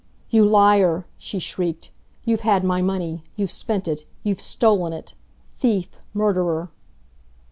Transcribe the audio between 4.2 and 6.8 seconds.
You've stolen it! Thief! Murderer!"